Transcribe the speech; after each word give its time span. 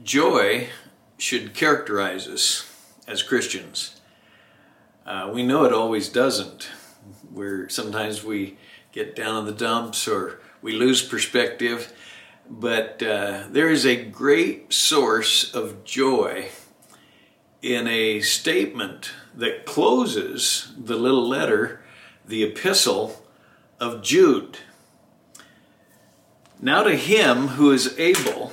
Joy 0.00 0.68
should 1.18 1.54
characterize 1.54 2.26
us 2.26 2.68
as 3.06 3.22
Christians. 3.22 4.00
Uh, 5.04 5.30
we 5.32 5.44
know 5.44 5.64
it 5.64 5.72
always 5.72 6.08
doesn't. 6.08 6.68
Where 7.32 7.68
sometimes 7.68 8.24
we 8.24 8.56
get 8.92 9.16
down 9.16 9.40
in 9.40 9.46
the 9.46 9.52
dumps 9.52 10.06
or 10.06 10.40
we 10.60 10.72
lose 10.72 11.02
perspective, 11.02 11.92
but 12.48 13.02
uh, 13.02 13.44
there 13.50 13.70
is 13.70 13.84
a 13.84 14.04
great 14.04 14.72
source 14.72 15.52
of 15.52 15.84
joy 15.84 16.48
in 17.60 17.86
a 17.86 18.20
statement 18.20 19.12
that 19.34 19.66
closes 19.66 20.72
the 20.76 20.96
little 20.96 21.26
letter, 21.26 21.80
the 22.26 22.42
epistle 22.42 23.24
of 23.80 24.02
Jude. 24.02 24.58
Now 26.60 26.82
to 26.82 26.96
him 26.96 27.48
who 27.48 27.72
is 27.72 27.98
able 27.98 28.52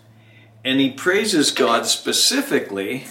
and 0.63 0.79
he 0.79 0.91
praises 0.91 1.51
God 1.51 1.85
specifically 1.85 3.05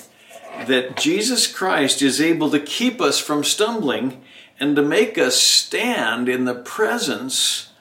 that 0.66 0.96
Jesus 0.96 1.46
Christ 1.46 2.02
is 2.02 2.20
able 2.20 2.50
to 2.50 2.60
keep 2.60 3.00
us 3.00 3.18
from 3.18 3.42
stumbling 3.44 4.22
and 4.58 4.76
to 4.76 4.82
make 4.82 5.18
us 5.18 5.36
stand 5.36 6.28
in 6.28 6.44
the 6.44 6.54
presence 6.54 7.72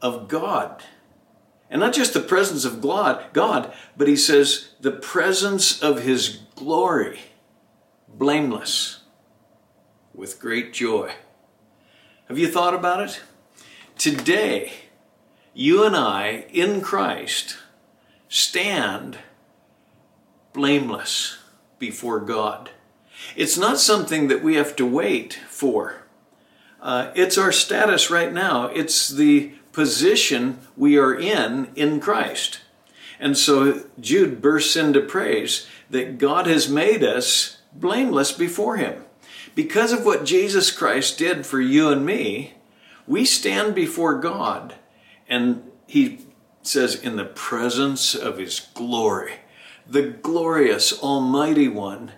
of 0.00 0.28
God. 0.28 0.82
And 1.68 1.80
not 1.80 1.92
just 1.92 2.14
the 2.14 2.20
presence 2.20 2.64
of 2.64 2.80
God, 2.80 3.24
God, 3.32 3.72
but 3.96 4.08
he 4.08 4.16
says 4.16 4.70
the 4.80 4.90
presence 4.90 5.80
of 5.82 6.02
his 6.02 6.40
glory, 6.54 7.20
blameless, 8.08 9.00
with 10.14 10.40
great 10.40 10.72
joy. 10.72 11.12
Have 12.28 12.38
you 12.38 12.48
thought 12.48 12.74
about 12.74 13.00
it? 13.00 13.20
Today, 13.98 14.72
you 15.52 15.84
and 15.84 15.96
I 15.96 16.46
in 16.52 16.80
Christ 16.80 17.56
stand 18.30 19.18
blameless 20.54 21.38
before 21.78 22.20
God. 22.20 22.70
It's 23.36 23.58
not 23.58 23.78
something 23.78 24.28
that 24.28 24.42
we 24.42 24.54
have 24.54 24.74
to 24.76 24.86
wait 24.86 25.34
for. 25.48 26.04
Uh, 26.80 27.10
it's 27.14 27.36
our 27.36 27.52
status 27.52 28.08
right 28.08 28.32
now. 28.32 28.66
It's 28.68 29.08
the 29.08 29.52
position 29.72 30.58
we 30.76 30.96
are 30.96 31.14
in 31.14 31.70
in 31.74 32.00
Christ. 32.00 32.60
And 33.18 33.36
so 33.36 33.82
Jude 33.98 34.40
bursts 34.40 34.76
into 34.76 35.00
praise 35.00 35.66
that 35.90 36.18
God 36.18 36.46
has 36.46 36.68
made 36.68 37.04
us 37.04 37.58
blameless 37.72 38.32
before 38.32 38.76
Him. 38.76 39.04
Because 39.54 39.92
of 39.92 40.06
what 40.06 40.24
Jesus 40.24 40.70
Christ 40.70 41.18
did 41.18 41.44
for 41.44 41.60
you 41.60 41.90
and 41.90 42.06
me, 42.06 42.54
we 43.06 43.24
stand 43.24 43.74
before 43.74 44.14
God 44.18 44.76
and 45.28 45.68
He 45.86 46.20
says, 46.62 46.94
in 46.94 47.16
the 47.16 47.24
presence 47.24 48.14
of 48.14 48.38
his 48.38 48.68
glory, 48.74 49.34
the 49.86 50.02
glorious 50.02 50.92
Almighty 51.00 51.68
One, 51.68 52.12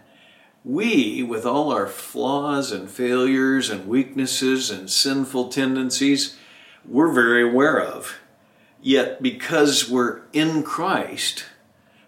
we, 0.65 1.23
with 1.23 1.45
all 1.45 1.73
our 1.73 1.87
flaws 1.87 2.71
and 2.71 2.89
failures 2.89 3.69
and 3.69 3.89
weaknesses 3.89 4.71
and 4.71 4.89
sinful 4.91 5.49
tendencies, 5.49 6.37
we're 6.87 7.13
very 7.13 7.43
aware 7.43 7.81
of. 7.81 8.19
Yet, 8.81 9.23
because 9.23 9.89
we're 9.89 10.23
in 10.33 10.63
Christ, 10.63 11.45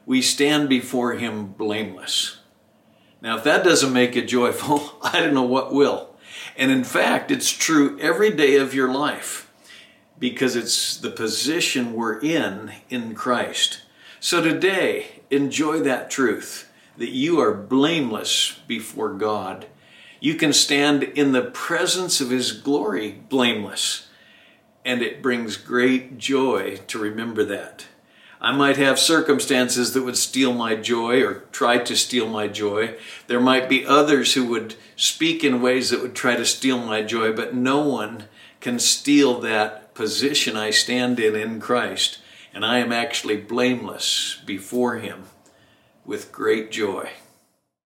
we 0.06 0.22
stand 0.22 0.68
before 0.68 1.14
Him 1.14 1.46
blameless. 1.46 2.38
Now, 3.22 3.38
if 3.38 3.44
that 3.44 3.64
doesn't 3.64 3.92
make 3.92 4.16
it 4.16 4.28
joyful, 4.28 4.98
I 5.02 5.20
don't 5.20 5.34
know 5.34 5.42
what 5.42 5.72
will. 5.72 6.14
And 6.56 6.70
in 6.70 6.84
fact, 6.84 7.30
it's 7.30 7.50
true 7.50 7.98
every 8.00 8.30
day 8.30 8.56
of 8.56 8.74
your 8.74 8.92
life 8.92 9.50
because 10.18 10.56
it's 10.56 10.96
the 10.96 11.10
position 11.10 11.94
we're 11.94 12.20
in 12.20 12.72
in 12.88 13.14
Christ. 13.14 13.82
So 14.20 14.42
today, 14.42 15.22
enjoy 15.30 15.80
that 15.80 16.10
truth 16.10 16.70
that 16.96 17.10
you 17.10 17.40
are 17.40 17.52
blameless 17.52 18.60
before 18.66 19.12
God. 19.12 19.66
You 20.20 20.34
can 20.34 20.52
stand 20.52 21.02
in 21.02 21.32
the 21.32 21.42
presence 21.42 22.20
of 22.20 22.30
His 22.30 22.52
glory 22.52 23.22
blameless. 23.28 24.08
And 24.84 25.02
it 25.02 25.22
brings 25.22 25.56
great 25.56 26.18
joy 26.18 26.76
to 26.86 26.98
remember 26.98 27.44
that. 27.44 27.86
I 28.40 28.52
might 28.52 28.76
have 28.76 28.98
circumstances 28.98 29.94
that 29.94 30.02
would 30.02 30.18
steal 30.18 30.52
my 30.52 30.76
joy 30.76 31.22
or 31.22 31.44
try 31.50 31.78
to 31.78 31.96
steal 31.96 32.28
my 32.28 32.46
joy. 32.46 32.94
There 33.26 33.40
might 33.40 33.70
be 33.70 33.86
others 33.86 34.34
who 34.34 34.46
would 34.48 34.74
speak 34.96 35.42
in 35.42 35.62
ways 35.62 35.88
that 35.90 36.02
would 36.02 36.14
try 36.14 36.36
to 36.36 36.44
steal 36.44 36.78
my 36.78 37.02
joy, 37.02 37.32
but 37.32 37.54
no 37.54 37.86
one 37.86 38.24
can 38.60 38.78
steal 38.78 39.40
that 39.40 39.83
position 39.94 40.56
I 40.56 40.70
stand 40.70 41.18
in 41.18 41.34
in 41.34 41.60
Christ, 41.60 42.18
and 42.52 42.64
I 42.64 42.78
am 42.78 42.92
actually 42.92 43.36
blameless 43.36 44.40
before 44.44 44.96
Him 44.96 45.24
with 46.04 46.32
great 46.32 46.70
joy. 46.70 47.10